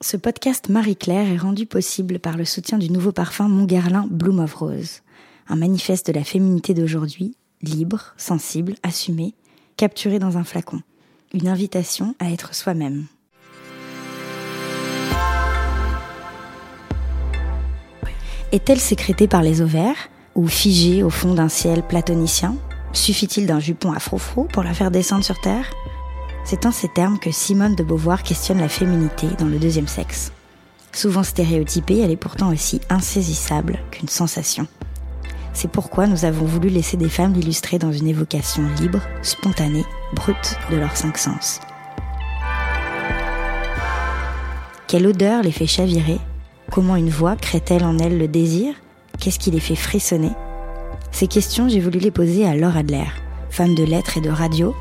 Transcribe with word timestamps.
Ce 0.00 0.16
podcast 0.16 0.68
Marie-Claire 0.68 1.28
est 1.28 1.38
rendu 1.38 1.66
possible 1.66 2.20
par 2.20 2.36
le 2.36 2.44
soutien 2.44 2.78
du 2.78 2.88
nouveau 2.88 3.10
parfum 3.10 3.48
Montguerlin 3.48 4.06
Bloom 4.08 4.38
of 4.38 4.54
Rose, 4.54 5.02
un 5.48 5.56
manifeste 5.56 6.06
de 6.06 6.12
la 6.12 6.22
féminité 6.22 6.72
d'aujourd'hui, 6.72 7.34
libre, 7.62 8.14
sensible, 8.16 8.76
assumée, 8.84 9.34
capturé 9.76 10.20
dans 10.20 10.38
un 10.38 10.44
flacon. 10.44 10.82
Une 11.34 11.48
invitation 11.48 12.14
à 12.20 12.30
être 12.30 12.54
soi-même. 12.54 13.06
Est-elle 18.52 18.78
sécrétée 18.78 19.26
par 19.26 19.42
les 19.42 19.62
ovaires 19.62 20.10
ou 20.36 20.46
figée 20.46 21.02
au 21.02 21.10
fond 21.10 21.34
d'un 21.34 21.48
ciel 21.48 21.82
platonicien? 21.82 22.54
Suffit-il 22.92 23.46
d'un 23.46 23.58
jupon 23.58 23.92
à 23.92 23.98
frou 23.98 24.44
pour 24.44 24.62
la 24.62 24.74
faire 24.74 24.92
descendre 24.92 25.24
sur 25.24 25.40
Terre? 25.40 25.68
C'est 26.48 26.64
en 26.64 26.72
ces 26.72 26.88
termes 26.88 27.18
que 27.18 27.30
Simone 27.30 27.74
de 27.74 27.82
Beauvoir 27.82 28.22
questionne 28.22 28.60
la 28.60 28.70
féminité 28.70 29.26
dans 29.38 29.44
le 29.44 29.58
deuxième 29.58 29.86
sexe. 29.86 30.32
Souvent 30.94 31.22
stéréotypée, 31.22 31.98
elle 31.98 32.10
est 32.10 32.16
pourtant 32.16 32.50
aussi 32.50 32.80
insaisissable 32.88 33.80
qu'une 33.90 34.08
sensation. 34.08 34.66
C'est 35.52 35.70
pourquoi 35.70 36.06
nous 36.06 36.24
avons 36.24 36.46
voulu 36.46 36.70
laisser 36.70 36.96
des 36.96 37.10
femmes 37.10 37.34
l'illustrer 37.34 37.78
dans 37.78 37.92
une 37.92 38.06
évocation 38.06 38.62
libre, 38.80 39.02
spontanée, 39.20 39.84
brute 40.14 40.56
de 40.70 40.76
leurs 40.76 40.96
cinq 40.96 41.18
sens. 41.18 41.60
Quelle 44.86 45.06
odeur 45.06 45.42
les 45.42 45.52
fait 45.52 45.66
chavirer? 45.66 46.18
Comment 46.72 46.96
une 46.96 47.10
voix 47.10 47.36
crée-t-elle 47.36 47.84
en 47.84 47.98
elles 47.98 48.16
le 48.16 48.26
désir? 48.26 48.74
Qu'est-ce 49.20 49.38
qui 49.38 49.50
les 49.50 49.60
fait 49.60 49.76
frissonner? 49.76 50.32
Ces 51.12 51.26
questions, 51.26 51.68
j'ai 51.68 51.80
voulu 51.80 51.98
les 51.98 52.10
poser 52.10 52.46
à 52.46 52.54
Laure 52.56 52.78
Adler, 52.78 53.04
femme 53.50 53.74
de 53.74 53.84
lettres 53.84 54.16
et 54.16 54.22
de 54.22 54.30
radio, 54.30 54.74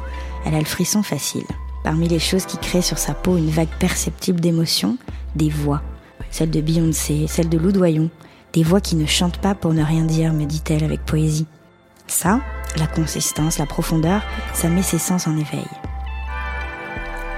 elle 0.47 0.55
a 0.55 0.59
le 0.59 0.65
frisson 0.65 1.03
facile. 1.03 1.45
Parmi 1.83 2.07
les 2.07 2.19
choses 2.19 2.45
qui 2.45 2.57
créent 2.57 2.81
sur 2.81 2.97
sa 2.97 3.13
peau 3.13 3.37
une 3.37 3.49
vague 3.49 3.67
perceptible 3.79 4.39
d'émotion, 4.39 4.97
des 5.35 5.49
voix. 5.49 5.81
Celle 6.31 6.51
de 6.51 6.61
Beyoncé, 6.61 7.27
celle 7.27 7.49
de 7.49 7.57
Loudoyon. 7.57 8.09
Des 8.53 8.63
voix 8.63 8.81
qui 8.81 8.95
ne 8.95 9.05
chantent 9.05 9.39
pas 9.39 9.55
pour 9.55 9.73
ne 9.73 9.83
rien 9.83 10.03
dire, 10.03 10.33
me 10.33 10.45
dit-elle 10.45 10.83
avec 10.83 11.05
poésie. 11.05 11.45
Ça, 12.07 12.39
la 12.77 12.87
consistance, 12.87 13.57
la 13.57 13.65
profondeur, 13.65 14.21
ça 14.53 14.69
met 14.69 14.83
ses 14.83 14.97
sens 14.97 15.27
en 15.27 15.37
éveil. 15.37 15.67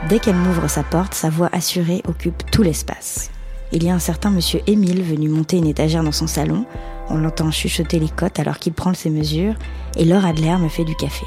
Dès 0.07 0.19
qu'elle 0.19 0.35
m'ouvre 0.35 0.67
sa 0.67 0.83
porte, 0.83 1.13
sa 1.13 1.29
voix 1.29 1.49
assurée 1.51 2.03
occupe 2.07 2.49
tout 2.51 2.61
l'espace. 2.61 3.31
Il 3.71 3.83
y 3.83 3.89
a 3.89 3.93
un 3.93 3.99
certain 3.99 4.29
monsieur 4.29 4.61
Émile 4.67 5.03
venu 5.03 5.29
monter 5.29 5.57
une 5.57 5.67
étagère 5.67 6.03
dans 6.03 6.11
son 6.11 6.27
salon. 6.27 6.65
On 7.09 7.17
l'entend 7.17 7.51
chuchoter 7.51 7.99
les 7.99 8.09
côtes 8.09 8.39
alors 8.39 8.59
qu'il 8.59 8.73
prend 8.73 8.93
ses 8.93 9.09
mesures 9.09 9.55
et 9.95 10.05
Laure 10.05 10.25
Adler 10.25 10.55
me 10.57 10.69
fait 10.69 10.85
du 10.85 10.95
café. 10.95 11.25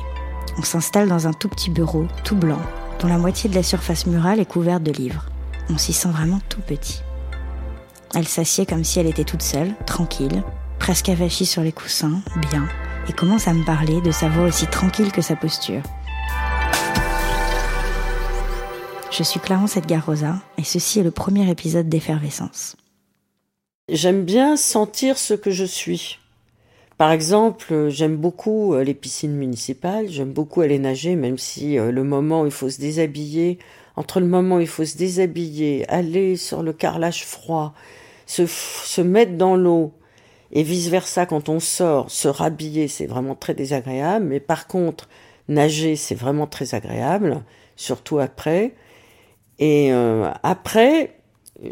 On 0.58 0.62
s'installe 0.62 1.08
dans 1.08 1.27
un 1.27 1.33
tout 1.33 1.48
petit 1.48 1.70
bureau, 1.70 2.06
tout 2.25 2.36
blanc, 2.36 2.61
dont 2.98 3.08
la 3.08 3.19
moitié 3.19 3.48
de 3.48 3.55
la 3.55 3.62
surface 3.62 4.06
murale 4.06 4.41
est 4.41 4.47
couverte 4.47 4.83
de 4.83 4.92
livres. 4.92 5.27
On 5.70 5.78
s'y 5.78 5.92
sent 5.92 6.11
vraiment 6.11 6.41
tout 6.48 6.61
petit. 6.61 7.03
Elle 8.14 8.28
s'assied 8.28 8.67
comme 8.67 8.84
si 8.84 9.00
elle 9.00 9.06
était 9.06 9.25
toute 9.25 9.42
seule, 9.42 9.75
tranquille, 9.86 10.42
presque 10.78 11.08
avachie 11.08 11.47
sur 11.47 11.62
les 11.62 11.73
coussins, 11.73 12.20
bien, 12.50 12.69
et 13.08 13.12
commence 13.12 13.48
à 13.48 13.55
me 13.55 13.64
parler 13.64 14.00
de 14.03 14.11
sa 14.11 14.28
voix 14.28 14.45
aussi 14.45 14.67
tranquille 14.67 15.12
que 15.12 15.23
sa 15.23 15.36
posture. 15.36 15.83
Je 19.11 19.23
suis 19.23 19.41
Clarence 19.41 19.77
Edgar 19.77 20.05
Rosa, 20.05 20.36
et 20.58 20.64
ceci 20.64 21.00
est 21.00 21.03
le 21.03 21.11
premier 21.11 21.50
épisode 21.50 21.89
d'Effervescence. 21.89 22.77
J'aime 23.89 24.25
bien 24.25 24.56
sentir 24.56 25.19
ce 25.19 25.34
que 25.34 25.50
je 25.50 25.64
suis. 25.64 26.19
Par 27.03 27.11
exemple, 27.11 27.67
euh, 27.72 27.91
j'aime 27.91 28.17
beaucoup 28.17 28.75
euh, 28.75 28.84
les 28.84 28.95
piscines 28.95 29.34
municipales, 29.34 30.08
j'aime 30.08 30.33
beaucoup 30.33 30.61
aller 30.61 30.78
nager, 30.78 31.17
même 31.17 31.36
si 31.36 31.77
euh, 31.77 31.91
le 31.91 32.05
moment 32.05 32.42
où 32.42 32.47
il 32.47 32.53
faut 32.53 32.70
se 32.70 32.78
déshabiller, 32.78 33.58
entre 33.97 34.20
le 34.20 34.27
moment 34.27 34.58
où 34.58 34.61
il 34.61 34.69
faut 34.69 34.84
se 34.84 34.97
déshabiller, 34.97 35.84
aller 35.89 36.36
sur 36.36 36.62
le 36.62 36.73
carrelage 36.73 37.25
froid, 37.25 37.75
se, 38.25 38.47
se 38.47 39.00
mettre 39.00 39.33
dans 39.33 39.56
l'eau, 39.56 39.95
et 40.53 40.62
vice-versa 40.62 41.27
quand 41.27 41.48
on 41.48 41.58
sort, 41.58 42.08
se 42.08 42.28
rhabiller, 42.28 42.86
c'est 42.86 43.06
vraiment 43.06 43.34
très 43.34 43.55
désagréable, 43.55 44.27
mais 44.27 44.39
par 44.39 44.68
contre, 44.68 45.08
nager, 45.48 45.96
c'est 45.96 46.14
vraiment 46.14 46.46
très 46.46 46.77
agréable, 46.77 47.42
surtout 47.74 48.20
après. 48.20 48.77
Et 49.58 49.91
après, 50.45 51.17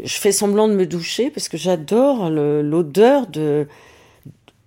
je 0.03 0.15
fais 0.15 0.33
semblant 0.33 0.67
de 0.67 0.73
me 0.73 0.85
doucher 0.85 1.29
parce 1.29 1.47
que 1.47 1.57
j'adore 1.57 2.29
l'odeur 2.29 3.27
de 3.27 3.67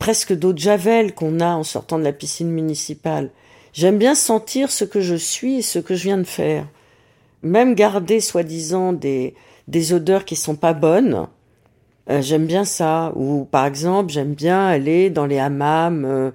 presque 0.05 0.35
d'eau 0.35 0.53
de 0.53 0.59
javel 0.59 1.15
qu'on 1.15 1.41
a 1.41 1.55
en 1.55 1.63
sortant 1.63 1.99
de 1.99 2.05
la 2.05 2.13
piscine 2.13 2.51
municipale. 2.51 3.31
J'aime 3.73 3.97
bien 3.97 4.15
sentir 4.15 4.71
ce 4.71 4.85
que 4.85 5.01
je 5.01 5.15
suis 5.15 5.61
et 5.61 5.63
ce 5.63 5.79
que 5.79 5.95
je 5.95 6.03
viens 6.03 6.19
de 6.19 6.25
faire. 6.25 6.67
Même 7.43 7.75
garder 7.75 8.21
soi-disant 8.21 8.93
des, 8.93 9.35
des 9.67 9.95
odeurs 9.95 10.27
qui 10.27 10.37
sont 10.37 10.57
pas 10.57 10.75
bonnes, 10.75 11.27
euh, 12.11 12.21
j'aime 12.21 12.45
bien 12.45 12.67
ça. 12.67 13.15
Ou 13.17 13.49
par 13.51 13.65
exemple, 13.65 14.13
j'aime 14.13 14.35
bien 14.35 14.67
aller 14.67 15.09
dans 15.09 15.25
les 15.25 15.39
hammams 15.39 16.05
euh, 16.05 16.31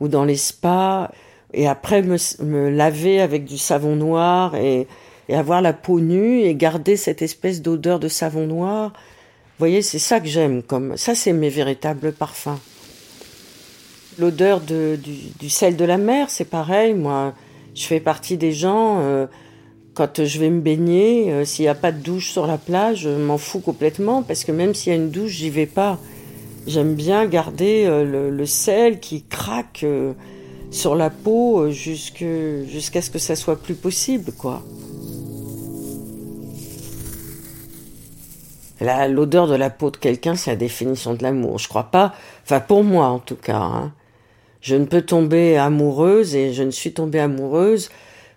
ou 0.00 0.08
dans 0.08 0.24
les 0.24 0.38
spas 0.38 1.10
et 1.52 1.68
après 1.68 2.00
me, 2.00 2.16
me 2.42 2.70
laver 2.70 3.20
avec 3.20 3.44
du 3.44 3.58
savon 3.58 3.96
noir 3.96 4.54
et, 4.54 4.86
et, 5.28 5.34
avoir 5.34 5.60
la 5.60 5.74
peau 5.74 6.00
nue 6.00 6.40
et 6.40 6.54
garder 6.54 6.96
cette 6.96 7.20
espèce 7.20 7.60
d'odeur 7.60 8.00
de 8.00 8.08
savon 8.08 8.46
noir. 8.46 8.94
Vous 8.94 9.58
voyez, 9.66 9.82
c'est 9.82 9.98
ça 9.98 10.20
que 10.20 10.26
j'aime. 10.26 10.62
Comme 10.62 10.96
ça, 10.96 11.14
c'est 11.14 11.34
mes 11.34 11.50
véritables 11.50 12.12
parfums. 12.12 12.58
L'odeur 14.18 14.60
du, 14.60 15.50
sel 15.50 15.76
de 15.76 15.84
la 15.84 15.96
mer, 15.96 16.30
c'est 16.30 16.44
pareil. 16.44 16.94
Moi, 16.94 17.32
je 17.74 17.84
fais 17.84 18.00
partie 18.00 18.36
des 18.36 18.52
gens, 18.52 18.98
euh, 19.00 19.26
quand 19.94 20.24
je 20.24 20.38
vais 20.38 20.50
me 20.50 20.60
baigner, 20.60 21.32
euh, 21.32 21.44
s'il 21.44 21.64
n'y 21.64 21.68
a 21.68 21.74
pas 21.74 21.92
de 21.92 22.00
douche 22.00 22.30
sur 22.30 22.46
la 22.46 22.58
plage, 22.58 23.00
je 23.02 23.08
m'en 23.10 23.38
fous 23.38 23.60
complètement, 23.60 24.22
parce 24.22 24.44
que 24.44 24.52
même 24.52 24.74
s'il 24.74 24.92
y 24.92 24.96
a 24.96 24.98
une 24.98 25.10
douche, 25.10 25.32
j'y 25.32 25.50
vais 25.50 25.66
pas. 25.66 25.98
J'aime 26.66 26.94
bien 26.94 27.24
garder 27.26 27.84
euh, 27.86 28.30
le, 28.30 28.46
sel 28.46 29.00
qui 29.00 29.22
craque 29.22 29.86
sur 30.70 30.94
la 30.94 31.10
peau 31.10 31.70
jusqu'à 31.70 33.02
ce 33.02 33.10
que 33.10 33.18
ça 33.18 33.36
soit 33.36 33.56
plus 33.56 33.74
possible, 33.74 34.32
quoi. 34.32 34.62
L'odeur 38.80 39.46
de 39.46 39.54
la 39.54 39.68
peau 39.68 39.90
de 39.90 39.98
quelqu'un, 39.98 40.36
c'est 40.36 40.50
la 40.50 40.56
définition 40.56 41.14
de 41.14 41.22
l'amour. 41.22 41.58
Je 41.58 41.68
crois 41.68 41.84
pas, 41.84 42.14
enfin 42.44 42.60
pour 42.60 42.82
moi 42.82 43.08
en 43.08 43.18
tout 43.18 43.36
cas. 43.36 43.58
Hein. 43.58 43.92
Je 44.60 44.76
ne 44.76 44.84
peux 44.84 45.02
tomber 45.02 45.56
amoureuse 45.56 46.36
et 46.36 46.52
je 46.52 46.62
ne 46.62 46.70
suis 46.70 46.92
tombée 46.92 47.20
amoureuse 47.20 47.90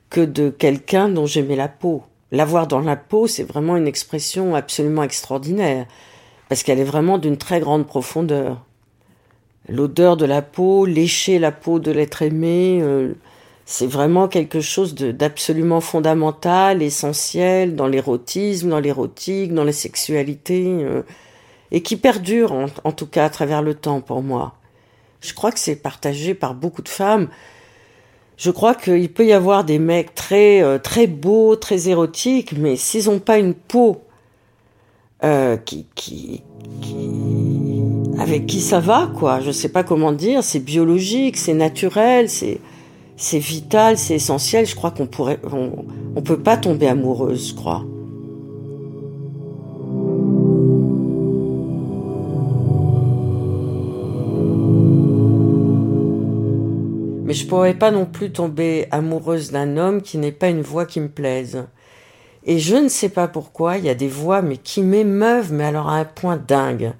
que 0.09 0.21
de 0.21 0.49
quelqu'un 0.49 1.09
dont 1.09 1.25
j'aimais 1.25 1.57
la 1.57 1.67
peau. 1.67 2.03
L'avoir 2.31 2.67
dans 2.67 2.79
la 2.79 2.95
peau, 2.95 3.27
c'est 3.27 3.43
vraiment 3.43 3.75
une 3.75 3.87
expression 3.87 4.55
absolument 4.55 5.03
extraordinaire, 5.03 5.85
parce 6.49 6.63
qu'elle 6.63 6.79
est 6.79 6.85
vraiment 6.85 7.17
d'une 7.17 7.37
très 7.37 7.59
grande 7.59 7.85
profondeur. 7.85 8.63
L'odeur 9.67 10.17
de 10.17 10.25
la 10.25 10.41
peau, 10.41 10.85
lécher 10.85 11.39
la 11.39 11.51
peau 11.51 11.79
de 11.79 11.91
l'être 11.91 12.21
aimé, 12.21 12.79
euh, 12.81 13.13
c'est 13.65 13.87
vraiment 13.87 14.27
quelque 14.27 14.61
chose 14.61 14.95
d'absolument 14.95 15.81
fondamental, 15.81 16.81
essentiel 16.81 17.75
dans 17.75 17.87
l'érotisme, 17.87 18.69
dans 18.69 18.79
l'érotique, 18.79 19.53
dans 19.53 19.63
la 19.63 19.71
sexualité, 19.71 20.65
euh, 20.67 21.01
et 21.71 21.81
qui 21.81 21.97
perdure 21.97 22.53
en 22.83 22.91
tout 22.91 23.07
cas 23.07 23.25
à 23.25 23.29
travers 23.29 23.61
le 23.61 23.73
temps 23.73 24.01
pour 24.01 24.21
moi. 24.21 24.55
Je 25.23 25.33
crois 25.33 25.51
que 25.51 25.59
c'est 25.59 25.77
partagé 25.77 26.33
par 26.33 26.53
beaucoup 26.53 26.81
de 26.81 26.89
femmes. 26.89 27.29
Je 28.35 28.51
crois 28.51 28.75
qu'il 28.75 29.11
peut 29.11 29.25
y 29.25 29.31
avoir 29.31 29.63
des 29.63 29.79
mecs 29.79 30.13
très 30.13 30.61
euh, 30.61 30.77
très 30.79 31.07
beaux, 31.07 31.55
très 31.55 31.87
érotiques, 31.87 32.53
mais 32.57 32.75
s'ils 32.75 33.05
n'ont 33.05 33.19
pas 33.19 33.37
une 33.37 33.53
peau 33.53 34.01
euh, 35.23 35.55
qui, 35.55 35.85
qui, 35.95 36.43
avec 38.19 38.45
qui 38.47 38.59
ça 38.59 38.81
va, 38.81 39.09
quoi. 39.17 39.39
Je 39.39 39.51
sais 39.51 39.69
pas 39.69 39.83
comment 39.83 40.11
dire. 40.11 40.43
C'est 40.43 40.59
biologique, 40.59 41.37
c'est 41.37 41.53
naturel, 41.53 42.29
c'est 42.29 42.59
c'est 43.15 43.39
vital, 43.39 43.97
c'est 43.97 44.15
essentiel. 44.15 44.65
Je 44.65 44.75
crois 44.75 44.91
qu'on 44.91 45.07
pourrait, 45.07 45.39
on 46.15 46.21
peut 46.21 46.39
pas 46.39 46.57
tomber 46.57 46.87
amoureuse, 46.87 47.49
je 47.49 47.55
crois. 47.55 47.85
Pourrais 57.53 57.73
pas 57.75 57.91
non 57.91 58.05
plus 58.05 58.31
tomber 58.31 58.87
amoureuse 58.89 59.51
d'un 59.51 59.77
homme 59.77 60.01
qui 60.01 60.17
n'est 60.17 60.31
pas 60.31 60.49
une 60.49 60.63
voix 60.63 60.85
qui 60.85 60.99
me 60.99 61.07
plaise. 61.07 61.65
Et 62.45 62.57
je 62.57 62.75
ne 62.75 62.89
sais 62.89 63.09
pas 63.09 63.27
pourquoi, 63.27 63.77
il 63.77 63.85
y 63.85 63.89
a 63.89 63.95
des 63.95 64.07
voix 64.07 64.41
mais 64.41 64.57
qui 64.57 64.81
m'émeuvent, 64.81 65.53
mais 65.53 65.65
alors 65.65 65.87
à 65.87 65.97
un 65.97 66.05
point 66.05 66.37
dingue. 66.37 66.93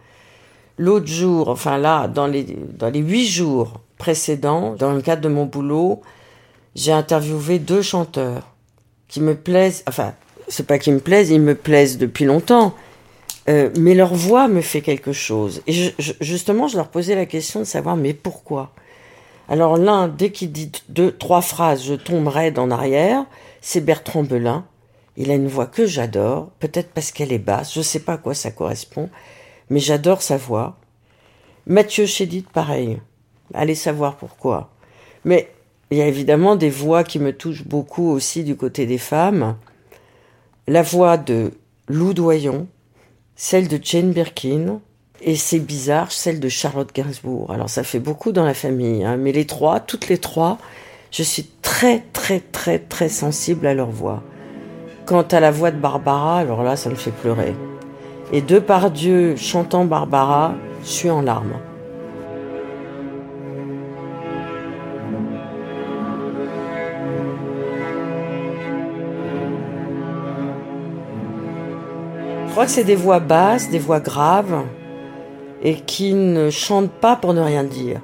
L'autre 0.77 1.07
jour, 1.07 1.50
enfin 1.50 1.77
là, 1.77 2.07
dans 2.07 2.27
les, 2.27 2.44
dans 2.77 2.89
les 2.89 3.00
huit 3.00 3.25
jours 3.25 3.81
précédents, 3.97 4.75
dans 4.77 4.94
le 4.94 5.01
cadre 5.01 5.23
de 5.23 5.27
mon 5.27 5.45
boulot, 5.45 6.01
j'ai 6.75 6.91
interviewé 6.91 7.57
deux 7.57 7.81
chanteurs 7.81 8.53
qui 9.07 9.21
me 9.21 9.35
plaisent, 9.35 9.83
enfin, 9.88 10.13
c'est 10.47 10.67
pas 10.67 10.77
qu'ils 10.77 10.94
me 10.94 10.99
plaisent, 10.99 11.31
ils 11.31 11.41
me 11.41 11.56
plaisent 11.56 11.97
depuis 11.97 12.25
longtemps, 12.25 12.73
euh, 13.49 13.69
mais 13.79 13.95
leur 13.95 14.13
voix 14.13 14.47
me 14.47 14.61
fait 14.61 14.81
quelque 14.81 15.13
chose. 15.13 15.61
Et 15.67 15.94
justement, 16.21 16.67
je 16.67 16.77
leur 16.77 16.89
posais 16.89 17.15
la 17.15 17.25
question 17.25 17.59
de 17.59 17.65
savoir, 17.65 17.95
mais 17.95 18.13
pourquoi? 18.13 18.71
Alors 19.50 19.78
l'un, 19.78 20.07
dès 20.07 20.31
qu'il 20.31 20.51
dit 20.51 20.72
deux, 20.90 21.12
trois 21.12 21.42
phrases, 21.42 21.84
je 21.84 21.94
tombe 21.94 22.28
raide 22.28 22.60
en 22.60 22.72
arrière, 22.72 23.25
c'est 23.62 23.81
Bertrand 23.81 24.24
Belin, 24.24 24.66
Il 25.16 25.30
a 25.30 25.36
une 25.36 25.48
voix 25.48 25.68
que 25.68 25.86
j'adore, 25.86 26.50
peut-être 26.60 26.92
parce 26.92 27.12
qu'elle 27.12 27.31
est 27.31 27.40
basse, 27.40 27.74
je 27.74 27.81
sais 27.81 28.00
pas 28.00 28.13
à 28.13 28.18
quoi 28.18 28.34
ça 28.34 28.51
correspond, 28.51 29.10
mais 29.69 29.80
j'adore 29.80 30.22
sa 30.22 30.38
voix. 30.38 30.78
Mathieu 31.68 32.06
Chédid, 32.06 32.48
pareil. 32.50 33.00
Allez 33.54 33.75
savoir 33.75 34.16
pourquoi. 34.16 34.72
Mais 35.24 35.50
il 35.92 35.98
y 35.98 36.01
a 36.01 36.07
évidemment 36.07 36.56
des 36.56 36.69
voix 36.69 37.04
qui 37.04 37.19
me 37.19 37.31
touchent 37.31 37.66
beaucoup 37.66 38.10
aussi 38.10 38.44
du 38.44 38.56
côté 38.56 38.86
des 38.86 38.98
femmes. 38.98 39.56
La 40.68 40.81
voix 40.81 41.18
de 41.18 41.51
Lou 41.88 42.13
Doyon, 42.13 42.68
celle 43.36 43.68
de 43.68 43.80
Jane 43.81 44.12
Birkin, 44.12 44.80
et 45.25 45.35
c'est 45.35 45.59
bizarre, 45.59 46.11
celle 46.11 46.39
de 46.39 46.49
Charlotte 46.49 46.93
Gainsbourg. 46.93 47.51
Alors 47.51 47.69
ça 47.69 47.83
fait 47.83 47.99
beaucoup 47.99 48.31
dans 48.31 48.43
la 48.43 48.53
famille, 48.53 49.03
hein, 49.03 49.17
mais 49.17 49.31
les 49.31 49.45
trois, 49.45 49.79
toutes 49.79 50.07
les 50.09 50.17
trois, 50.17 50.57
je 51.11 51.23
suis 51.23 51.49
très 51.61 52.03
très 52.11 52.39
très 52.39 52.79
très 52.79 53.09
sensible 53.09 53.65
à 53.67 53.73
leur 53.73 53.89
voix. 53.89 54.21
Quant 55.05 55.21
à 55.23 55.39
la 55.39 55.51
voix 55.51 55.71
de 55.71 55.77
Barbara, 55.77 56.39
alors 56.39 56.63
là, 56.63 56.75
ça 56.75 56.89
me 56.89 56.95
fait 56.95 57.11
pleurer. 57.11 57.55
Et 58.31 58.41
de 58.41 58.59
par 58.59 58.89
Dieu, 58.89 59.35
chantant 59.35 59.85
Barbara, 59.85 60.55
je 60.83 60.89
suis 60.89 61.09
en 61.09 61.21
larmes. 61.21 61.59
Je 72.47 72.51
crois 72.51 72.65
que 72.65 72.71
c'est 72.71 72.83
des 72.83 72.95
voix 72.95 73.19
basses, 73.19 73.69
des 73.69 73.79
voix 73.79 73.99
graves, 73.99 74.63
et 75.63 75.75
qui 75.75 76.13
ne 76.13 76.50
chantent 76.50 76.92
pas 76.92 77.15
pour 77.15 77.33
ne 77.33 77.42
rien 77.42 77.63
dire. 77.63 78.01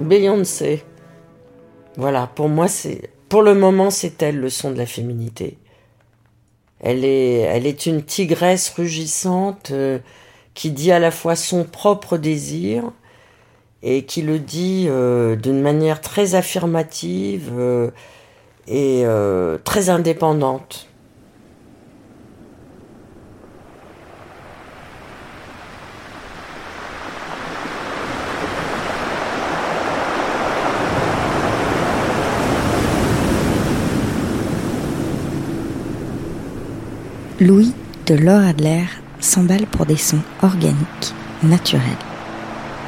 Beyoncé. 0.00 0.82
Voilà, 1.96 2.26
pour 2.34 2.48
moi, 2.48 2.66
c'est, 2.66 3.10
pour 3.28 3.42
le 3.42 3.54
moment, 3.54 3.90
c'est 3.90 4.20
elle 4.22 4.38
le 4.38 4.50
son 4.50 4.72
de 4.72 4.78
la 4.78 4.86
féminité. 4.86 5.56
Elle 6.80 7.04
est, 7.04 7.38
elle 7.38 7.66
est 7.66 7.86
une 7.86 8.02
tigresse 8.02 8.68
rugissante 8.70 9.70
euh, 9.70 10.00
qui 10.54 10.72
dit 10.72 10.90
à 10.90 10.98
la 10.98 11.12
fois 11.12 11.36
son 11.36 11.62
propre 11.62 12.18
désir 12.18 12.90
et 13.84 14.04
qui 14.04 14.22
le 14.22 14.40
dit 14.40 14.86
euh, 14.88 15.36
d'une 15.36 15.60
manière 15.60 16.00
très 16.00 16.34
affirmative 16.34 17.52
euh, 17.56 17.90
et 18.66 19.04
très 19.62 19.90
indépendante. 19.90 20.88
Louis 37.40 37.72
de 38.06 38.14
Laure 38.14 38.44
Adler 38.44 38.84
s'emballe 39.18 39.66
pour 39.66 39.86
des 39.86 39.96
sons 39.96 40.20
organiques, 40.44 41.12
naturels. 41.42 41.82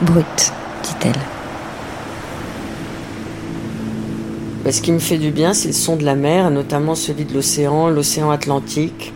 Brut, 0.03 0.53
dit-elle. 0.85 1.19
Ce 4.73 4.81
qui 4.81 4.93
me 4.93 5.01
fait 5.01 5.19
du 5.19 5.33
bien, 5.33 5.53
c'est 5.53 5.69
le 5.69 5.75
son 5.75 5.97
de 5.97 6.05
la 6.05 6.15
mer, 6.15 6.53
notamment 6.53 6.95
celui 6.95 7.25
de 7.25 7.35
l'océan, 7.35 7.89
l'océan 7.89 8.31
Atlantique, 8.31 9.13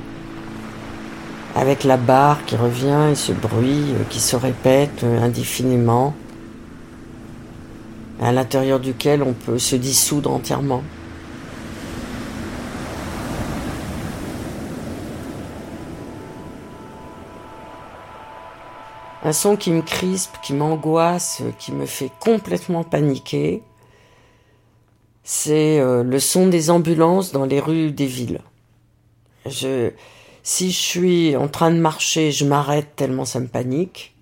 avec 1.55 1.85
la 1.85 1.97
barre 1.97 2.45
qui 2.45 2.57
revient 2.57 3.13
et 3.13 3.15
ce 3.15 3.31
bruit 3.31 3.93
euh, 3.93 4.03
qui 4.11 4.19
se 4.19 4.35
répète 4.35 5.05
euh, 5.05 5.23
indéfiniment, 5.23 6.13
à 8.21 8.33
l'intérieur 8.33 8.81
duquel 8.81 9.23
on 9.23 9.33
peut 9.33 9.61
se 9.61 9.77
dissoudre 9.77 10.33
entièrement. 10.33 10.83
Un 19.23 19.33
son 19.33 19.57
qui 19.57 19.71
me 19.71 19.83
crispe, 19.83 20.37
qui 20.43 20.55
m'angoisse, 20.55 21.43
qui 21.59 21.73
me 21.73 21.87
fait 21.87 22.11
complètement 22.21 22.85
paniquer. 22.85 23.63
C'est 25.23 25.79
euh, 25.79 26.03
le 26.03 26.19
son 26.19 26.47
des 26.47 26.71
ambulances 26.71 27.33
dans 27.33 27.45
les 27.45 27.61
rues 27.61 27.93
des 27.93 28.07
villes. 28.07 28.41
Je, 29.47 29.91
si 30.43 30.71
je 30.71 30.79
suis 30.79 31.37
en 31.37 31.49
train 31.49 31.71
de 31.71 31.79
marcher, 31.79 32.33
je 32.33 32.45
m'arrête 32.45 32.97
tellement 32.97 33.25
ça 33.25 33.41
me 33.41 33.47
panique. 33.47 34.15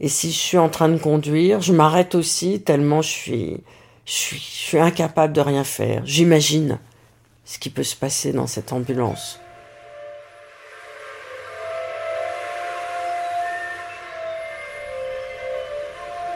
Et 0.00 0.08
si 0.08 0.30
je 0.30 0.38
suis 0.38 0.58
en 0.58 0.68
train 0.68 0.88
de 0.88 0.98
conduire, 0.98 1.60
je 1.60 1.72
m'arrête 1.72 2.14
aussi 2.14 2.60
tellement 2.60 3.02
je 3.02 3.62
suis, 4.04 4.78
incapable 4.78 5.32
de 5.32 5.40
rien 5.40 5.64
faire. 5.64 6.02
J'imagine 6.04 6.78
ce 7.44 7.58
qui 7.58 7.70
peut 7.70 7.82
se 7.82 7.96
passer 7.96 8.32
dans 8.32 8.46
cette 8.46 8.72
ambulance. 8.72 9.40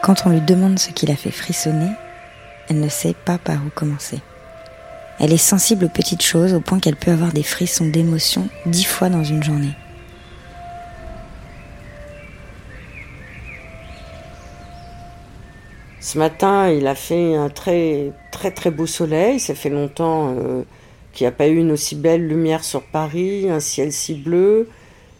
Quand 0.03 0.25
on 0.25 0.31
lui 0.31 0.41
demande 0.41 0.79
ce 0.79 0.91
qui 0.91 1.05
la 1.05 1.15
fait 1.15 1.31
frissonner, 1.31 1.89
elle 2.67 2.81
ne 2.81 2.89
sait 2.89 3.15
pas 3.23 3.37
par 3.37 3.55
où 3.65 3.69
commencer. 3.73 4.19
Elle 5.17 5.31
est 5.31 5.37
sensible 5.37 5.85
aux 5.85 5.89
petites 5.89 6.21
choses 6.21 6.53
au 6.53 6.59
point 6.59 6.81
qu'elle 6.81 6.97
peut 6.97 7.11
avoir 7.11 7.31
des 7.31 7.41
frissons 7.41 7.87
d'émotion 7.87 8.49
dix 8.65 8.83
fois 8.83 9.07
dans 9.07 9.23
une 9.23 9.41
journée. 9.41 9.71
Ce 16.01 16.17
matin, 16.17 16.69
il 16.69 16.85
a 16.87 16.95
fait 16.95 17.35
un 17.35 17.47
très 17.47 18.11
très 18.29 18.51
très 18.51 18.71
beau 18.71 18.85
soleil. 18.85 19.39
Ça 19.39 19.55
fait 19.55 19.69
longtemps 19.69 20.35
euh, 20.37 20.63
qu'il 21.13 21.23
n'y 21.23 21.29
a 21.29 21.31
pas 21.31 21.47
eu 21.47 21.55
une 21.55 21.71
aussi 21.71 21.95
belle 21.95 22.27
lumière 22.27 22.65
sur 22.65 22.83
Paris, 22.83 23.49
un 23.49 23.61
ciel 23.61 23.93
si 23.93 24.15
bleu. 24.15 24.67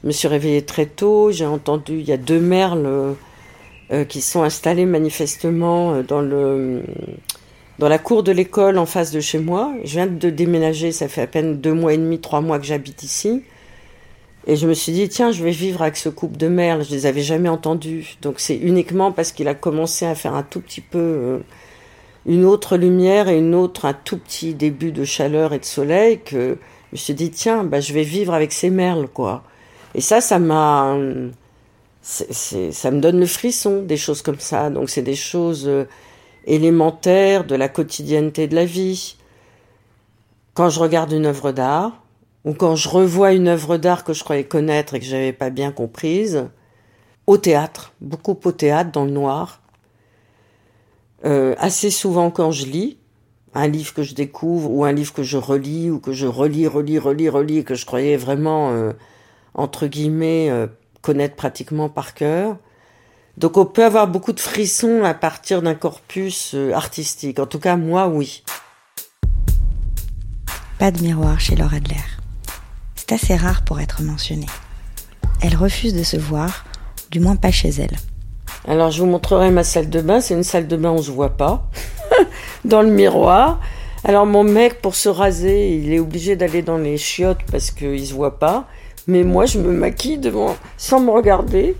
Je 0.01 0.07
me 0.07 0.11
suis 0.11 0.27
réveillée 0.27 0.65
très 0.65 0.87
tôt. 0.87 1.31
J'ai 1.31 1.45
entendu, 1.45 1.99
il 1.99 2.05
y 2.05 2.11
a 2.11 2.17
deux 2.17 2.41
merles 2.41 3.15
euh, 3.91 4.05
qui 4.05 4.21
sont 4.21 4.43
installés 4.43 4.85
manifestement 4.85 5.93
euh, 5.93 6.03
dans 6.03 6.21
le 6.21 6.83
dans 7.79 7.89
la 7.89 7.97
cour 7.97 8.23
de 8.23 8.31
l'école 8.31 8.77
en 8.77 8.85
face 8.85 9.11
de 9.11 9.19
chez 9.19 9.39
moi. 9.39 9.73
Je 9.83 9.93
viens 9.93 10.07
de 10.07 10.29
déménager, 10.29 10.91
ça 10.91 11.07
fait 11.07 11.21
à 11.21 11.27
peine 11.27 11.59
deux 11.59 11.73
mois 11.73 11.93
et 11.93 11.97
demi, 11.97 12.19
trois 12.19 12.41
mois 12.41 12.59
que 12.59 12.65
j'habite 12.65 13.03
ici. 13.03 13.43
Et 14.45 14.55
je 14.55 14.67
me 14.67 14.73
suis 14.73 14.91
dit, 14.91 15.09
tiens, 15.09 15.31
je 15.31 15.43
vais 15.43 15.51
vivre 15.51 15.81
avec 15.81 15.97
ce 15.97 16.09
couple 16.09 16.37
de 16.37 16.47
merles. 16.47 16.83
Je 16.83 16.91
les 16.91 17.05
avais 17.05 17.21
jamais 17.21 17.49
entendus. 17.49 18.17
Donc 18.21 18.35
c'est 18.39 18.55
uniquement 18.55 19.11
parce 19.11 19.31
qu'il 19.31 19.47
a 19.47 19.55
commencé 19.55 20.05
à 20.05 20.15
faire 20.15 20.35
un 20.35 20.43
tout 20.43 20.59
petit 20.59 20.81
peu 20.81 20.99
euh, 20.99 21.39
une 22.25 22.45
autre 22.45 22.77
lumière 22.77 23.27
et 23.29 23.37
une 23.37 23.55
autre, 23.55 23.85
un 23.85 23.93
tout 23.93 24.17
petit 24.17 24.53
début 24.53 24.91
de 24.91 25.03
chaleur 25.03 25.53
et 25.53 25.59
de 25.59 25.65
soleil 25.65 26.19
que 26.19 26.57
je 26.91 26.95
me 26.95 26.97
suis 26.97 27.13
dit, 27.13 27.31
tiens, 27.31 27.63
bah, 27.63 27.79
je 27.79 27.93
vais 27.93 28.03
vivre 28.03 28.33
avec 28.33 28.51
ces 28.51 28.69
merles, 28.69 29.07
quoi. 29.07 29.43
Et 29.95 30.01
ça, 30.01 30.21
ça 30.21 30.39
m'a, 30.39 30.95
ça 32.03 32.91
me 32.91 32.99
donne 32.99 33.19
le 33.19 33.25
frisson, 33.25 33.81
des 33.81 33.97
choses 33.97 34.21
comme 34.21 34.39
ça. 34.39 34.69
Donc 34.69 34.89
c'est 34.89 35.01
des 35.01 35.15
choses 35.15 35.67
euh, 35.67 35.85
élémentaires 36.45 37.45
de 37.45 37.55
la 37.55 37.69
quotidienneté 37.69 38.47
de 38.47 38.55
la 38.55 38.65
vie. 38.65 39.15
Quand 40.53 40.69
je 40.69 40.79
regarde 40.79 41.13
une 41.13 41.25
œuvre 41.25 41.51
d'art, 41.51 42.03
ou 42.43 42.53
quand 42.53 42.75
je 42.75 42.89
revois 42.89 43.31
une 43.31 43.47
œuvre 43.47 43.77
d'art 43.77 44.03
que 44.03 44.13
je 44.13 44.23
croyais 44.23 44.43
connaître 44.43 44.95
et 44.95 44.99
que 44.99 45.05
j'avais 45.05 45.31
pas 45.31 45.49
bien 45.49 45.71
comprise, 45.71 46.49
au 47.25 47.37
théâtre, 47.37 47.93
beaucoup 48.01 48.37
au 48.43 48.51
théâtre, 48.51 48.91
dans 48.91 49.05
le 49.05 49.11
noir. 49.11 49.61
Euh, 51.23 51.55
assez 51.57 51.89
souvent 51.89 52.31
quand 52.31 52.51
je 52.51 52.65
lis, 52.65 52.97
un 53.53 53.67
livre 53.67 53.93
que 53.93 54.03
je 54.03 54.13
découvre, 54.13 54.69
ou 54.69 54.83
un 54.83 54.91
livre 54.91 55.13
que 55.13 55.23
je 55.23 55.37
relis, 55.37 55.89
ou 55.89 55.99
que 55.99 56.11
je 56.11 56.27
relis, 56.27 56.67
relis, 56.67 56.99
relis, 56.99 57.29
relis, 57.29 57.63
que 57.63 57.75
je 57.75 57.85
croyais 57.85 58.17
vraiment, 58.17 58.71
euh, 58.71 58.91
entre 59.53 59.87
guillemets, 59.87 60.49
connaître 61.03 61.35
pratiquement 61.35 61.89
par 61.89 62.15
cœur. 62.15 62.57
Donc 63.37 63.57
on 63.57 63.65
peut 63.65 63.85
avoir 63.85 64.07
beaucoup 64.07 64.33
de 64.33 64.39
frissons 64.39 65.03
à 65.03 65.13
partir 65.13 65.61
d'un 65.61 65.75
corpus 65.75 66.53
euh, 66.55 66.73
artistique. 66.73 67.37
En 67.39 67.45
tout 67.45 67.59
cas, 67.59 67.75
moi, 67.75 68.07
oui. 68.07 68.43
Pas 70.79 70.91
de 70.91 71.01
miroir 71.01 71.39
chez 71.39 71.55
Laura 71.55 71.75
Adler. 71.75 71.95
C'est 72.95 73.11
assez 73.11 73.35
rare 73.35 73.63
pour 73.63 73.79
être 73.79 74.01
mentionné. 74.01 74.47
Elle 75.41 75.55
refuse 75.55 75.93
de 75.93 76.03
se 76.03 76.17
voir, 76.17 76.65
du 77.11 77.19
moins 77.19 77.35
pas 77.35 77.51
chez 77.51 77.69
elle. 77.69 77.97
Alors 78.65 78.91
je 78.91 79.01
vous 79.01 79.07
montrerai 79.07 79.51
ma 79.51 79.63
salle 79.63 79.89
de 79.89 80.01
bain. 80.01 80.21
C'est 80.21 80.35
une 80.35 80.43
salle 80.43 80.67
de 80.67 80.77
bain, 80.77 80.91
on 80.91 81.01
se 81.01 81.11
voit 81.11 81.35
pas. 81.35 81.69
dans 82.65 82.81
le 82.81 82.89
miroir. 82.89 83.59
Alors 84.05 84.25
mon 84.25 84.43
mec, 84.43 84.81
pour 84.81 84.95
se 84.95 85.09
raser, 85.09 85.75
il 85.75 85.91
est 85.91 85.99
obligé 85.99 86.35
d'aller 86.35 86.61
dans 86.61 86.77
les 86.77 86.97
chiottes 86.97 87.43
parce 87.51 87.71
qu'il 87.71 88.05
se 88.05 88.13
voit 88.13 88.39
pas. 88.39 88.67
Mais 89.07 89.23
moi, 89.23 89.45
je 89.45 89.59
me 89.59 89.71
maquille 89.71 90.17
devant, 90.17 90.55
sans 90.77 90.99
me 90.99 91.11
regarder. 91.11 91.75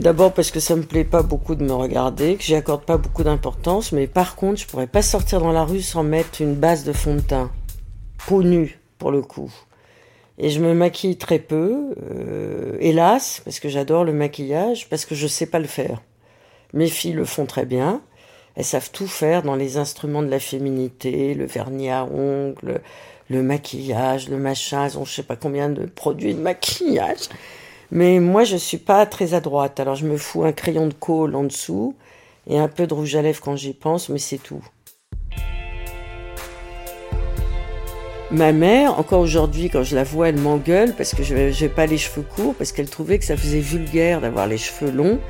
D'abord 0.00 0.32
parce 0.32 0.50
que 0.50 0.58
ça 0.58 0.74
me 0.74 0.82
plaît 0.82 1.04
pas 1.04 1.22
beaucoup 1.22 1.54
de 1.54 1.62
me 1.62 1.72
regarder, 1.72 2.34
que 2.34 2.42
j'y 2.42 2.56
accorde 2.56 2.84
pas 2.84 2.96
beaucoup 2.96 3.22
d'importance, 3.22 3.92
mais 3.92 4.08
par 4.08 4.34
contre, 4.34 4.60
je 4.60 4.66
pourrais 4.66 4.88
pas 4.88 5.02
sortir 5.02 5.40
dans 5.40 5.52
la 5.52 5.64
rue 5.64 5.82
sans 5.82 6.02
mettre 6.02 6.40
une 6.40 6.54
base 6.54 6.82
de 6.82 6.92
fond 6.92 7.14
de 7.14 7.20
teint. 7.20 7.52
Peau 8.26 8.42
nue, 8.42 8.80
pour 8.98 9.12
le 9.12 9.22
coup. 9.22 9.52
Et 10.36 10.50
je 10.50 10.58
me 10.58 10.74
maquille 10.74 11.16
très 11.16 11.38
peu, 11.38 11.94
euh, 12.10 12.76
hélas, 12.80 13.40
parce 13.44 13.60
que 13.60 13.68
j'adore 13.68 14.02
le 14.02 14.12
maquillage, 14.12 14.88
parce 14.88 15.04
que 15.04 15.14
je 15.14 15.28
sais 15.28 15.46
pas 15.46 15.60
le 15.60 15.66
faire. 15.66 16.02
Mes 16.72 16.88
filles 16.88 17.12
le 17.12 17.24
font 17.24 17.46
très 17.46 17.64
bien, 17.64 18.02
elles 18.56 18.64
savent 18.64 18.90
tout 18.90 19.06
faire 19.06 19.42
dans 19.42 19.56
les 19.56 19.76
instruments 19.76 20.22
de 20.22 20.28
la 20.28 20.38
féminité, 20.38 21.34
le 21.34 21.44
vernis 21.44 21.90
à 21.90 22.04
ongles, 22.04 22.80
le 23.28 23.42
maquillage, 23.42 24.28
le 24.28 24.36
machin. 24.36 24.86
Elles 24.86 24.98
ont 24.98 25.04
je 25.04 25.12
sais 25.12 25.22
pas 25.22 25.36
combien 25.36 25.68
de 25.68 25.86
produits 25.86 26.34
de 26.34 26.40
maquillage. 26.40 27.28
Mais 27.90 28.20
moi, 28.20 28.44
je 28.44 28.56
suis 28.56 28.78
pas 28.78 29.06
très 29.06 29.34
adroite. 29.34 29.80
Alors, 29.80 29.94
je 29.94 30.06
me 30.06 30.16
fous 30.16 30.44
un 30.44 30.52
crayon 30.52 30.86
de 30.86 30.94
colle 30.94 31.34
en 31.34 31.44
dessous 31.44 31.94
et 32.46 32.58
un 32.58 32.68
peu 32.68 32.86
de 32.86 32.94
rouge 32.94 33.14
à 33.16 33.22
lèvres 33.22 33.40
quand 33.40 33.56
j'y 33.56 33.72
pense, 33.72 34.08
mais 34.08 34.18
c'est 34.18 34.38
tout. 34.38 34.64
Ma 38.30 38.52
mère, 38.52 38.98
encore 38.98 39.20
aujourd'hui, 39.20 39.68
quand 39.70 39.84
je 39.84 39.94
la 39.94 40.02
vois, 40.02 40.28
elle 40.28 40.38
m'engueule 40.38 40.94
parce 40.96 41.14
que 41.14 41.22
je 41.22 41.34
n'ai 41.34 41.68
pas 41.68 41.86
les 41.86 41.98
cheveux 41.98 42.24
courts, 42.24 42.54
parce 42.54 42.72
qu'elle 42.72 42.88
trouvait 42.88 43.18
que 43.18 43.24
ça 43.24 43.36
faisait 43.36 43.60
vulgaire 43.60 44.20
d'avoir 44.20 44.46
les 44.46 44.58
cheveux 44.58 44.90
longs. 44.90 45.20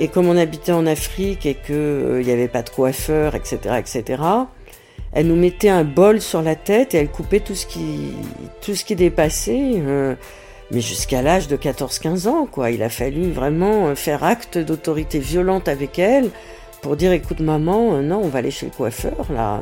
Et 0.00 0.08
comme 0.08 0.28
on 0.28 0.36
habitait 0.38 0.72
en 0.72 0.86
Afrique 0.86 1.44
et 1.44 1.54
qu'il 1.54 1.74
euh, 1.74 2.22
n'y 2.24 2.32
avait 2.32 2.48
pas 2.48 2.62
de 2.62 2.70
coiffeur, 2.70 3.34
etc., 3.34 3.58
etc., 3.78 4.22
elle 5.12 5.26
nous 5.26 5.36
mettait 5.36 5.68
un 5.68 5.84
bol 5.84 6.22
sur 6.22 6.40
la 6.40 6.54
tête 6.54 6.94
et 6.94 6.98
elle 6.98 7.10
coupait 7.10 7.40
tout 7.40 7.54
ce 7.54 7.66
qui, 7.66 8.14
tout 8.62 8.74
ce 8.74 8.82
qui 8.86 8.96
dépassait. 8.96 9.74
Euh, 9.76 10.14
mais 10.70 10.80
jusqu'à 10.80 11.20
l'âge 11.20 11.48
de 11.48 11.56
14-15 11.56 12.28
ans, 12.28 12.46
quoi. 12.50 12.70
Il 12.70 12.82
a 12.82 12.88
fallu 12.88 13.30
vraiment 13.30 13.88
euh, 13.88 13.94
faire 13.94 14.24
acte 14.24 14.56
d'autorité 14.56 15.18
violente 15.18 15.68
avec 15.68 15.98
elle 15.98 16.30
pour 16.80 16.96
dire, 16.96 17.12
écoute 17.12 17.40
maman, 17.40 18.00
non, 18.00 18.22
on 18.24 18.28
va 18.28 18.38
aller 18.38 18.50
chez 18.50 18.66
le 18.66 18.72
coiffeur, 18.72 19.26
là. 19.30 19.60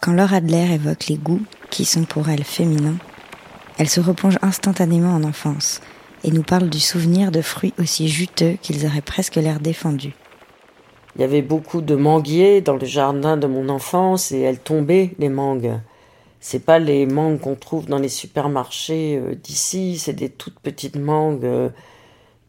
Quand 0.00 0.12
Laura 0.12 0.36
Adler 0.36 0.72
évoque 0.72 1.06
les 1.06 1.16
goûts 1.16 1.42
qui 1.70 1.84
sont 1.84 2.02
pour 2.02 2.28
elle 2.28 2.42
féminins, 2.42 2.98
elle 3.78 3.88
se 3.88 4.00
replonge 4.00 4.38
instantanément 4.42 5.14
en 5.14 5.22
enfance 5.22 5.80
et 6.28 6.30
nous 6.30 6.42
parle 6.42 6.68
du 6.68 6.78
souvenir 6.78 7.30
de 7.30 7.40
fruits 7.40 7.72
aussi 7.78 8.06
juteux 8.06 8.58
qu'ils 8.60 8.84
auraient 8.84 9.00
presque 9.00 9.36
l'air 9.36 9.60
défendus. 9.60 10.12
Il 11.16 11.22
y 11.22 11.24
avait 11.24 11.40
beaucoup 11.40 11.80
de 11.80 11.94
manguiers 11.94 12.60
dans 12.60 12.76
le 12.76 12.84
jardin 12.84 13.38
de 13.38 13.46
mon 13.46 13.70
enfance 13.70 14.30
et 14.30 14.40
elles 14.40 14.58
tombaient, 14.58 15.12
les 15.18 15.30
mangues. 15.30 15.80
C'est 16.40 16.66
pas 16.66 16.78
les 16.78 17.06
mangues 17.06 17.40
qu'on 17.40 17.54
trouve 17.54 17.86
dans 17.86 17.98
les 17.98 18.10
supermarchés 18.10 19.16
euh, 19.16 19.34
d'ici, 19.36 19.96
c'est 19.96 20.12
des 20.12 20.28
toutes 20.28 20.60
petites 20.60 20.96
mangues 20.96 21.46
euh, 21.46 21.70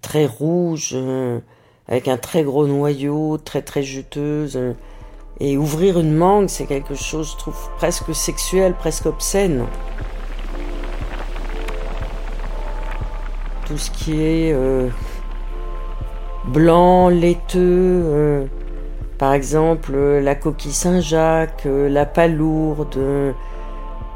très 0.01 0.25
rouges, 0.25 0.91
euh, 0.93 1.39
avec 1.87 2.09
un 2.09 2.17
très 2.17 2.43
gros 2.43 2.67
noyau, 2.67 3.37
très 3.37 3.61
très 3.61 3.81
juteuse. 3.81 4.59
Et 5.39 5.55
ouvrir 5.55 5.97
une 5.99 6.13
mangue, 6.13 6.49
c'est 6.49 6.65
quelque 6.65 6.95
chose, 6.95 7.31
je 7.31 7.37
trouve, 7.37 7.69
presque 7.77 8.13
sexuel, 8.13 8.73
presque 8.77 9.05
obscène. 9.05 9.63
Tout 13.69 13.77
ce 13.77 13.91
qui 13.91 14.23
est 14.23 14.51
euh, 14.51 14.89
blanc, 16.47 17.09
laiteux, 17.09 17.59
euh, 17.59 18.45
par 19.19 19.33
exemple 19.33 19.95
la 19.95 20.33
coquille 20.33 20.71
Saint-Jacques, 20.71 21.67
euh, 21.67 21.87
la 21.87 22.07
palourde, 22.07 22.97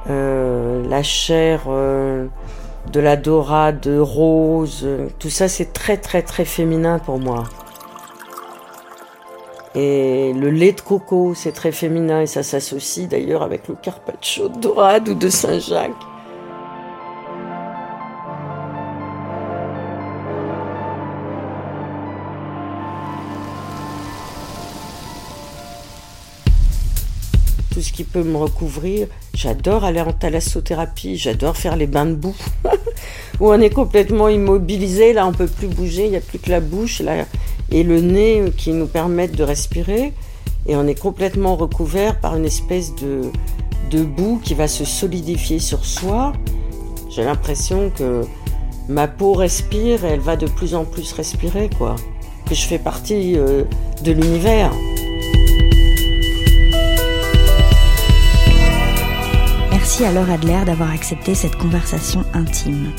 la 0.09 1.03
chair 1.03 1.67
de 1.67 2.99
la 2.99 3.15
dorade 3.15 3.87
rose, 4.01 4.87
tout 5.19 5.29
ça 5.29 5.47
c'est 5.47 5.71
très 5.71 5.97
très 5.97 6.23
très 6.23 6.45
féminin 6.45 6.97
pour 6.97 7.19
moi. 7.19 7.43
Et 9.75 10.33
le 10.33 10.49
lait 10.49 10.71
de 10.71 10.81
coco, 10.81 11.33
c'est 11.35 11.51
très 11.51 11.71
féminin 11.71 12.21
et 12.21 12.27
ça 12.27 12.41
s'associe 12.41 13.07
d'ailleurs 13.07 13.43
avec 13.43 13.67
le 13.67 13.75
carpaccio 13.75 14.49
de 14.49 14.59
dorade 14.59 15.09
ou 15.09 15.13
de 15.13 15.29
Saint-Jacques. 15.29 15.91
Tout 27.73 27.81
ce 27.81 27.91
qui 27.91 28.03
peut 28.03 28.23
me 28.23 28.37
recouvrir. 28.37 29.07
J'adore 29.33 29.83
aller 29.83 30.01
en 30.01 30.13
thalassothérapie, 30.13 31.17
j'adore 31.17 31.57
faire 31.57 31.75
les 31.75 31.87
bains 31.87 32.05
de 32.05 32.13
boue, 32.13 32.35
où 33.39 33.49
on 33.49 33.59
est 33.59 33.71
complètement 33.71 34.29
immobilisé, 34.29 35.13
là 35.13 35.25
on 35.25 35.31
peut 35.31 35.47
plus 35.47 35.67
bouger, 35.67 36.05
il 36.05 36.11
n'y 36.11 36.17
a 36.17 36.21
plus 36.21 36.39
que 36.39 36.51
la 36.51 36.59
bouche, 36.59 37.01
là 37.01 37.25
et 37.71 37.83
le 37.83 37.99
nez 37.99 38.51
qui 38.55 38.71
nous 38.71 38.85
permettent 38.85 39.35
de 39.35 39.43
respirer. 39.43 40.13
Et 40.67 40.75
on 40.75 40.87
est 40.87 40.99
complètement 40.99 41.55
recouvert 41.55 42.19
par 42.19 42.35
une 42.35 42.45
espèce 42.45 42.95
de, 42.95 43.23
de 43.91 44.03
boue 44.03 44.39
qui 44.41 44.53
va 44.53 44.67
se 44.67 44.85
solidifier 44.85 45.59
sur 45.59 45.83
soi. 45.83 46.33
J'ai 47.09 47.23
l'impression 47.23 47.91
que 47.95 48.21
ma 48.87 49.07
peau 49.07 49.33
respire 49.33 50.05
et 50.05 50.09
elle 50.09 50.19
va 50.19 50.35
de 50.35 50.47
plus 50.47 50.75
en 50.75 50.85
plus 50.85 51.11
respirer, 51.13 51.69
quoi. 51.77 51.95
Que 52.47 52.55
je 52.55 52.61
fais 52.61 52.79
partie 52.79 53.37
euh, 53.37 53.63
de 54.03 54.11
l'univers. 54.11 54.71
Merci 59.95 60.17
à 60.17 60.33
Adler 60.33 60.65
d'avoir 60.65 60.89
accepté 60.89 61.35
cette 61.35 61.55
conversation 61.55 62.25
intime. 62.33 62.91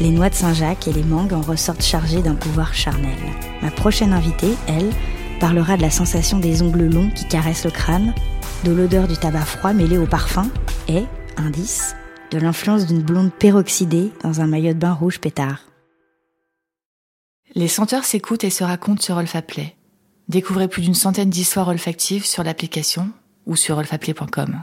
Les 0.00 0.10
noix 0.10 0.30
de 0.30 0.36
Saint-Jacques 0.36 0.86
et 0.86 0.92
les 0.92 1.02
mangues 1.02 1.32
en 1.32 1.40
ressortent 1.40 1.82
chargées 1.82 2.22
d'un 2.22 2.36
pouvoir 2.36 2.74
charnel. 2.74 3.18
Ma 3.60 3.72
prochaine 3.72 4.12
invitée, 4.12 4.54
elle, 4.68 4.88
parlera 5.40 5.76
de 5.76 5.82
la 5.82 5.90
sensation 5.90 6.38
des 6.38 6.62
ongles 6.62 6.88
longs 6.88 7.10
qui 7.10 7.26
caressent 7.26 7.64
le 7.64 7.72
crâne, 7.72 8.14
de 8.62 8.70
l'odeur 8.70 9.08
du 9.08 9.16
tabac 9.16 9.46
froid 9.46 9.72
mêlé 9.72 9.98
au 9.98 10.06
parfum 10.06 10.48
et, 10.86 11.06
indice, 11.36 11.96
de 12.30 12.38
l'influence 12.38 12.86
d'une 12.86 13.02
blonde 13.02 13.32
peroxydée 13.32 14.12
dans 14.22 14.40
un 14.40 14.46
maillot 14.46 14.74
de 14.74 14.78
bain 14.78 14.92
rouge 14.92 15.18
pétard. 15.18 15.64
Les 17.56 17.66
senteurs 17.66 18.04
s'écoutent 18.04 18.44
et 18.44 18.50
se 18.50 18.62
racontent 18.62 19.02
sur 19.02 19.16
Olfaplay. 19.16 19.74
Découvrez 20.28 20.68
plus 20.68 20.82
d'une 20.82 20.94
centaine 20.94 21.30
d'histoires 21.30 21.66
olfactives 21.66 22.24
sur 22.24 22.44
l'application 22.44 23.10
ou 23.46 23.56
sur 23.56 23.76
olfaplay.com. 23.76 24.62